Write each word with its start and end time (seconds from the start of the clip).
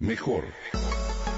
Mejor 0.00 0.44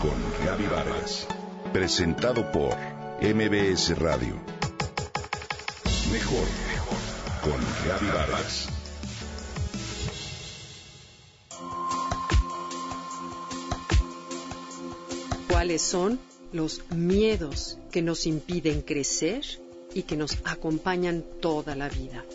con 0.02 0.44
Gaby 0.44 0.66
Vargas. 0.66 1.26
Presentado 1.72 2.52
por 2.52 2.76
MBS 3.22 3.98
Radio. 3.98 4.38
Mejor 6.12 6.46
con 7.42 7.58
Gaby 7.88 8.06
Vargas. 8.08 8.68
¿Cuáles 15.48 15.80
son 15.80 16.20
los 16.52 16.82
miedos 16.90 17.78
que 17.90 18.02
nos 18.02 18.26
impiden 18.26 18.82
crecer 18.82 19.42
y 19.94 20.02
que 20.02 20.18
nos 20.18 20.36
acompañan 20.44 21.24
toda 21.40 21.74
la 21.74 21.88
vida? 21.88 22.26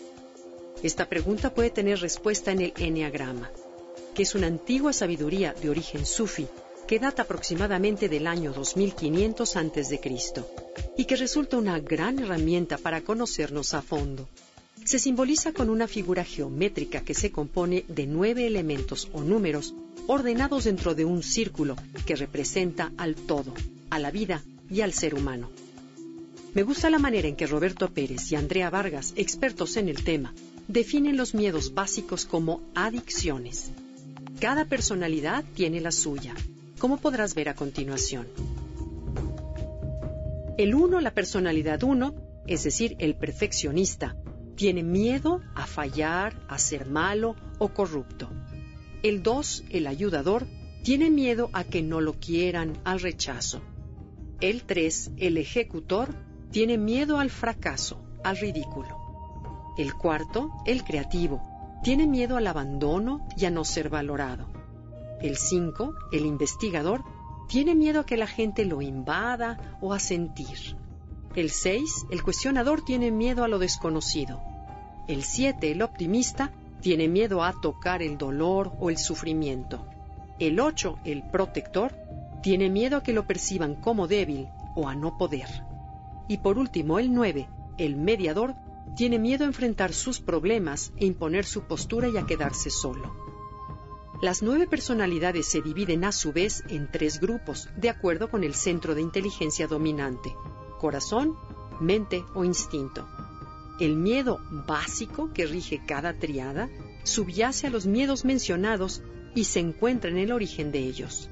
Esta 0.82 1.08
pregunta 1.08 1.54
puede 1.54 1.70
tener 1.70 2.00
respuesta 2.00 2.50
en 2.50 2.62
el 2.62 2.72
Enneagrama, 2.76 3.48
que 4.16 4.22
es 4.22 4.34
una 4.34 4.46
antigua 4.46 4.94
sabiduría 4.94 5.52
de 5.52 5.68
origen 5.68 6.06
sufi 6.06 6.46
que 6.88 6.98
data 6.98 7.22
aproximadamente 7.22 8.08
del 8.08 8.26
año 8.26 8.50
2500 8.54 9.56
a.C. 9.56 10.00
y 10.96 11.04
que 11.04 11.16
resulta 11.16 11.58
una 11.58 11.78
gran 11.80 12.18
herramienta 12.20 12.78
para 12.78 13.02
conocernos 13.02 13.74
a 13.74 13.82
fondo. 13.82 14.26
Se 14.84 14.98
simboliza 14.98 15.52
con 15.52 15.68
una 15.68 15.86
figura 15.86 16.24
geométrica 16.24 17.02
que 17.02 17.12
se 17.12 17.30
compone 17.30 17.84
de 17.88 18.06
nueve 18.06 18.46
elementos 18.46 19.10
o 19.12 19.20
números 19.20 19.74
ordenados 20.06 20.64
dentro 20.64 20.94
de 20.94 21.04
un 21.04 21.22
círculo 21.22 21.76
que 22.06 22.16
representa 22.16 22.92
al 22.96 23.16
todo, 23.16 23.52
a 23.90 23.98
la 23.98 24.10
vida 24.10 24.42
y 24.70 24.80
al 24.80 24.94
ser 24.94 25.14
humano. 25.14 25.50
Me 26.54 26.62
gusta 26.62 26.88
la 26.88 26.98
manera 26.98 27.28
en 27.28 27.36
que 27.36 27.46
Roberto 27.46 27.92
Pérez 27.92 28.32
y 28.32 28.36
Andrea 28.36 28.70
Vargas, 28.70 29.12
expertos 29.16 29.76
en 29.76 29.90
el 29.90 30.04
tema, 30.04 30.32
definen 30.68 31.18
los 31.18 31.34
miedos 31.34 31.74
básicos 31.74 32.24
como 32.24 32.62
adicciones. 32.74 33.72
Cada 34.40 34.66
personalidad 34.66 35.44
tiene 35.54 35.80
la 35.80 35.90
suya, 35.90 36.34
como 36.78 36.98
podrás 36.98 37.34
ver 37.34 37.48
a 37.48 37.54
continuación. 37.54 38.26
El 40.58 40.74
uno, 40.74 41.00
la 41.00 41.12
personalidad 41.12 41.82
uno, 41.82 42.14
es 42.46 42.64
decir, 42.64 42.96
el 42.98 43.14
perfeccionista, 43.14 44.14
tiene 44.54 44.82
miedo 44.82 45.40
a 45.54 45.66
fallar, 45.66 46.38
a 46.48 46.58
ser 46.58 46.86
malo 46.86 47.34
o 47.58 47.68
corrupto. 47.68 48.28
El 49.02 49.22
2, 49.22 49.64
el 49.70 49.86
ayudador, 49.86 50.46
tiene 50.82 51.08
miedo 51.08 51.48
a 51.54 51.64
que 51.64 51.82
no 51.82 52.02
lo 52.02 52.12
quieran, 52.12 52.78
al 52.84 53.00
rechazo. 53.00 53.62
El 54.42 54.64
3, 54.64 55.12
el 55.16 55.38
ejecutor, 55.38 56.14
tiene 56.50 56.76
miedo 56.76 57.18
al 57.18 57.30
fracaso, 57.30 58.02
al 58.22 58.36
ridículo. 58.36 59.74
El 59.78 59.94
cuarto, 59.94 60.50
el 60.66 60.84
creativo, 60.84 61.55
tiene 61.86 62.08
miedo 62.08 62.36
al 62.36 62.48
abandono 62.48 63.28
y 63.36 63.44
a 63.44 63.50
no 63.52 63.62
ser 63.62 63.90
valorado. 63.90 64.48
El 65.20 65.36
5, 65.36 65.94
el 66.10 66.26
investigador, 66.26 67.04
tiene 67.48 67.76
miedo 67.76 68.00
a 68.00 68.04
que 68.04 68.16
la 68.16 68.26
gente 68.26 68.64
lo 68.64 68.82
invada 68.82 69.78
o 69.80 69.92
a 69.92 70.00
sentir. 70.00 70.76
El 71.36 71.48
6, 71.48 72.06
el 72.10 72.24
cuestionador, 72.24 72.84
tiene 72.84 73.12
miedo 73.12 73.44
a 73.44 73.48
lo 73.48 73.60
desconocido. 73.60 74.42
El 75.06 75.22
7, 75.22 75.70
el 75.70 75.80
optimista, 75.80 76.50
tiene 76.80 77.06
miedo 77.06 77.44
a 77.44 77.52
tocar 77.52 78.02
el 78.02 78.18
dolor 78.18 78.72
o 78.80 78.90
el 78.90 78.98
sufrimiento. 78.98 79.86
El 80.40 80.58
8, 80.58 80.98
el 81.04 81.22
protector, 81.30 81.94
tiene 82.42 82.68
miedo 82.68 82.96
a 82.96 83.04
que 83.04 83.12
lo 83.12 83.28
perciban 83.28 83.76
como 83.76 84.08
débil 84.08 84.48
o 84.74 84.88
a 84.88 84.96
no 84.96 85.16
poder. 85.16 85.62
Y 86.26 86.38
por 86.38 86.58
último, 86.58 86.98
el 86.98 87.14
9, 87.14 87.48
el 87.78 87.94
mediador, 87.94 88.56
tiene 88.96 89.18
miedo 89.18 89.44
a 89.44 89.48
enfrentar 89.48 89.92
sus 89.92 90.20
problemas 90.20 90.92
e 90.96 91.06
imponer 91.06 91.44
su 91.44 91.62
postura 91.62 92.08
y 92.08 92.16
a 92.16 92.24
quedarse 92.24 92.70
solo. 92.70 93.14
Las 94.22 94.42
nueve 94.42 94.66
personalidades 94.66 95.46
se 95.46 95.60
dividen 95.60 96.04
a 96.04 96.12
su 96.12 96.32
vez 96.32 96.64
en 96.68 96.90
tres 96.90 97.20
grupos, 97.20 97.68
de 97.76 97.90
acuerdo 97.90 98.30
con 98.30 98.42
el 98.42 98.54
centro 98.54 98.94
de 98.94 99.02
inteligencia 99.02 99.66
dominante, 99.66 100.34
corazón, 100.80 101.36
mente 101.80 102.24
o 102.34 102.42
instinto. 102.42 103.06
El 103.78 103.96
miedo 103.96 104.40
básico 104.66 105.30
que 105.34 105.44
rige 105.44 105.82
cada 105.86 106.14
triada 106.14 106.70
subyace 107.04 107.66
a 107.66 107.70
los 107.70 107.86
miedos 107.86 108.24
mencionados 108.24 109.02
y 109.34 109.44
se 109.44 109.60
encuentra 109.60 110.10
en 110.10 110.16
el 110.16 110.32
origen 110.32 110.72
de 110.72 110.78
ellos. 110.78 111.28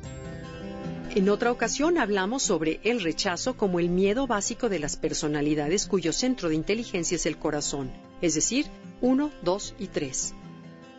En 1.14 1.28
otra 1.28 1.52
ocasión 1.52 1.96
hablamos 1.98 2.42
sobre 2.42 2.80
el 2.82 3.00
rechazo 3.00 3.56
como 3.56 3.78
el 3.78 3.88
miedo 3.88 4.26
básico 4.26 4.68
de 4.68 4.80
las 4.80 4.96
personalidades 4.96 5.86
cuyo 5.86 6.12
centro 6.12 6.48
de 6.48 6.56
inteligencia 6.56 7.14
es 7.14 7.24
el 7.24 7.38
corazón, 7.38 7.92
es 8.20 8.34
decir, 8.34 8.66
1, 9.00 9.30
2 9.42 9.74
y 9.78 9.86
3. 9.86 10.34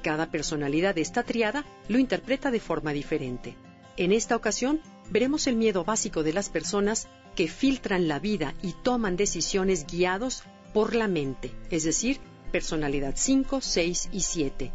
Cada 0.04 0.31
personalidad 0.31 0.96
de 0.96 1.02
esta 1.02 1.24
triada 1.24 1.66
lo 1.90 2.00
interpreta 2.00 2.50
de 2.50 2.62
forma 2.62 2.94
diferente. 2.94 3.58
En 3.98 4.14
esta 4.14 4.38
ocasión 4.38 4.80
veremos 5.09 5.48
el 5.48 5.58
miedo 5.58 5.84
básico 5.84 6.24
de 6.24 6.31
las 6.31 6.48
personas 6.48 7.09
que 7.36 7.50
filtran 7.50 8.08
la 8.08 8.20
vida 8.20 8.54
y 8.62 8.72
toman 8.72 9.18
decisiones 9.18 9.86
guiados 9.86 10.44
por 10.74 10.96
la 10.96 11.09
mente, 11.09 11.52
es 11.70 11.84
decir, 11.84 12.22
personalidad 12.54 13.16
5, 13.18 13.59
6 13.59 14.09
y 14.14 14.22
7. 14.22 14.72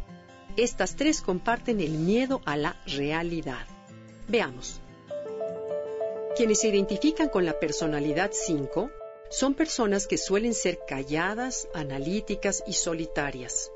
Estas 0.55 0.95
tres 0.95 1.23
comparten 1.23 1.79
el 1.79 1.93
miedo 1.93 2.41
a 2.45 2.57
la 2.57 2.79
realidad. 2.85 3.65
Veamos. 4.27 4.81
Quienes 6.41 6.61
se 6.61 6.69
identifican 6.69 7.29
con 7.29 7.45
la 7.45 7.59
personalidad 7.59 8.31
5 8.33 8.89
son 9.29 9.53
personas 9.53 10.07
que 10.07 10.17
suelen 10.17 10.55
ser 10.55 10.79
calladas, 10.87 11.67
analíticas 11.71 12.63
y 12.65 12.73
solitarias. 12.73 13.71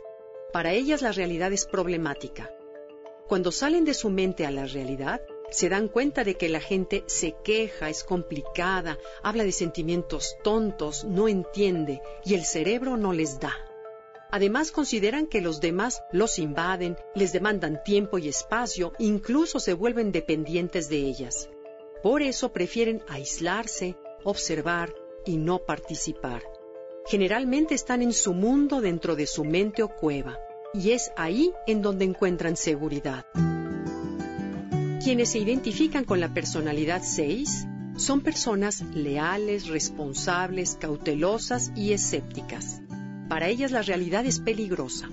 Para 0.51 0.73
ellas 0.73 1.03
la 1.03 1.11
realidad 1.11 1.53
es 1.53 1.67
problemática. 1.67 2.51
Cuando 3.27 3.51
salen 3.51 3.85
de 3.85 3.93
su 3.93 4.09
mente 4.09 4.47
a 4.47 4.51
la 4.51 4.65
realidad, 4.65 5.21
se 5.51 5.69
dan 5.69 5.89
cuenta 5.89 6.23
de 6.23 6.37
que 6.37 6.49
la 6.49 6.59
gente 6.59 7.03
se 7.05 7.35
queja, 7.43 7.91
es 7.91 8.03
complicada, 8.03 8.97
habla 9.21 9.43
de 9.43 9.51
sentimientos 9.51 10.35
tontos, 10.43 11.03
no 11.03 11.27
entiende 11.27 12.01
y 12.23 12.33
el 12.33 12.45
cerebro 12.45 12.97
no 12.97 13.13
les 13.13 13.39
da. 13.39 13.53
Además 14.31 14.71
consideran 14.71 15.27
que 15.27 15.39
los 15.39 15.61
demás 15.61 16.01
los 16.11 16.39
invaden, 16.39 16.97
les 17.13 17.31
demandan 17.31 17.83
tiempo 17.83 18.17
y 18.17 18.27
espacio, 18.27 18.93
incluso 18.97 19.59
se 19.59 19.75
vuelven 19.75 20.11
dependientes 20.11 20.89
de 20.89 20.97
ellas. 20.97 21.47
Por 22.05 22.21
eso 22.21 22.53
prefieren 22.53 23.01
aislarse, 23.09 23.95
observar 24.23 24.93
y 25.25 25.37
no 25.37 25.65
participar. 25.65 26.43
Generalmente 27.07 27.73
están 27.73 28.03
en 28.03 28.13
su 28.13 28.35
mundo 28.35 28.79
dentro 28.79 29.15
de 29.15 29.25
su 29.25 29.43
mente 29.43 29.81
o 29.81 29.87
cueva, 29.87 30.37
y 30.71 30.91
es 30.91 31.11
ahí 31.17 31.51
en 31.65 31.81
donde 31.81 32.05
encuentran 32.05 32.57
seguridad. 32.57 33.25
Quienes 35.03 35.31
se 35.31 35.39
identifican 35.39 36.05
con 36.05 36.19
la 36.19 36.31
personalidad 36.31 37.01
6 37.03 37.65
son 37.97 38.21
personas 38.21 38.83
leales, 38.93 39.67
responsables, 39.67 40.77
cautelosas 40.79 41.71
y 41.75 41.93
escépticas. 41.93 42.83
Para 43.29 43.47
ellas 43.47 43.71
la 43.71 43.81
realidad 43.81 44.27
es 44.27 44.39
peligrosa. 44.39 45.09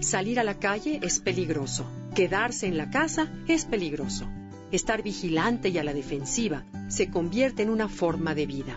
Salir 0.00 0.40
a 0.40 0.42
la 0.42 0.58
calle 0.58 0.98
es 1.00 1.20
peligroso. 1.20 1.86
Quedarse 2.16 2.66
en 2.66 2.76
la 2.76 2.90
casa 2.90 3.32
es 3.46 3.66
peligroso. 3.66 4.26
Estar 4.74 5.04
vigilante 5.04 5.68
y 5.68 5.78
a 5.78 5.84
la 5.84 5.94
defensiva 5.94 6.64
se 6.88 7.08
convierte 7.08 7.62
en 7.62 7.70
una 7.70 7.88
forma 7.88 8.34
de 8.34 8.44
vida. 8.44 8.76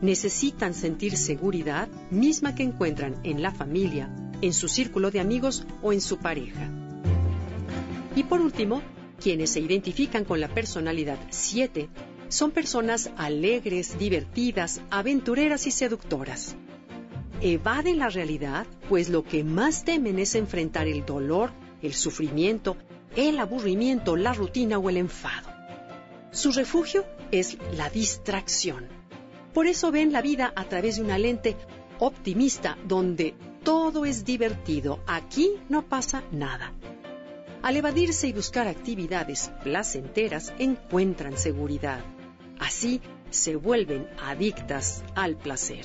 Necesitan 0.00 0.74
sentir 0.74 1.16
seguridad 1.16 1.88
misma 2.12 2.54
que 2.54 2.62
encuentran 2.62 3.16
en 3.24 3.42
la 3.42 3.50
familia, 3.50 4.14
en 4.42 4.52
su 4.52 4.68
círculo 4.68 5.10
de 5.10 5.18
amigos 5.18 5.66
o 5.82 5.92
en 5.92 6.00
su 6.00 6.18
pareja. 6.18 6.70
Y 8.14 8.22
por 8.22 8.40
último, 8.40 8.80
quienes 9.20 9.50
se 9.50 9.58
identifican 9.58 10.24
con 10.24 10.40
la 10.40 10.46
personalidad 10.46 11.18
7 11.30 11.88
son 12.28 12.52
personas 12.52 13.10
alegres, 13.16 13.98
divertidas, 13.98 14.82
aventureras 14.88 15.66
y 15.66 15.72
seductoras. 15.72 16.54
Evaden 17.40 17.98
la 17.98 18.08
realidad, 18.08 18.68
pues 18.88 19.08
lo 19.08 19.24
que 19.24 19.42
más 19.42 19.84
temen 19.84 20.20
es 20.20 20.36
enfrentar 20.36 20.86
el 20.86 21.04
dolor, 21.04 21.50
el 21.82 21.92
sufrimiento 21.92 22.76
el 23.16 23.38
aburrimiento, 23.38 24.16
la 24.16 24.32
rutina 24.32 24.78
o 24.78 24.88
el 24.88 24.96
enfado. 24.96 25.50
Su 26.30 26.52
refugio 26.52 27.04
es 27.30 27.58
la 27.76 27.90
distracción. 27.90 28.88
Por 29.52 29.66
eso 29.66 29.90
ven 29.90 30.12
la 30.12 30.22
vida 30.22 30.52
a 30.56 30.64
través 30.64 30.96
de 30.96 31.02
una 31.02 31.18
lente 31.18 31.56
optimista 31.98 32.78
donde 32.86 33.34
todo 33.62 34.04
es 34.04 34.24
divertido, 34.24 35.00
aquí 35.06 35.52
no 35.68 35.82
pasa 35.82 36.22
nada. 36.32 36.72
Al 37.62 37.76
evadirse 37.76 38.26
y 38.26 38.32
buscar 38.32 38.66
actividades 38.66 39.52
placenteras 39.62 40.52
encuentran 40.58 41.36
seguridad. 41.36 42.00
Así 42.58 43.00
se 43.30 43.54
vuelven 43.56 44.08
adictas 44.20 45.04
al 45.14 45.36
placer. 45.36 45.84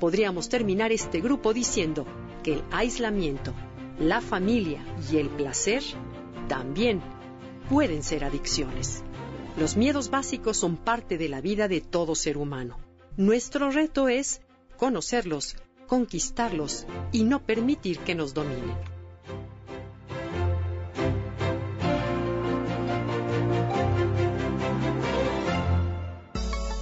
Podríamos 0.00 0.48
terminar 0.48 0.90
este 0.90 1.20
grupo 1.20 1.54
diciendo 1.54 2.06
que 2.42 2.54
el 2.54 2.64
aislamiento 2.72 3.54
la 3.98 4.20
familia 4.20 4.84
y 5.10 5.18
el 5.18 5.28
placer 5.28 5.82
también 6.48 7.00
pueden 7.68 8.02
ser 8.02 8.24
adicciones. 8.24 9.02
Los 9.56 9.76
miedos 9.76 10.10
básicos 10.10 10.56
son 10.56 10.76
parte 10.76 11.18
de 11.18 11.28
la 11.28 11.40
vida 11.40 11.68
de 11.68 11.80
todo 11.80 12.14
ser 12.14 12.36
humano. 12.38 12.78
Nuestro 13.16 13.70
reto 13.70 14.08
es 14.08 14.40
conocerlos, 14.78 15.56
conquistarlos 15.86 16.86
y 17.12 17.24
no 17.24 17.44
permitir 17.44 17.98
que 17.98 18.14
nos 18.14 18.32
dominen. 18.34 18.76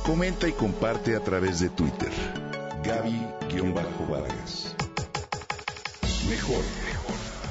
Comenta 0.05 0.49
y 0.49 0.53
comparte 0.53 1.15
a 1.15 1.21
través 1.21 1.61
de 1.61 1.69
Twitter. 1.69 2.11
Gaby-Vargas. 2.83 4.75
Mejor 6.29 6.90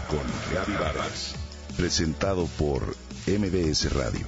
con 0.09 0.19
Gaby 0.53 0.73
Vargas. 0.73 1.35
Presentado 1.77 2.47
por 2.57 2.95
MBS 3.27 3.93
Radio. 3.93 4.25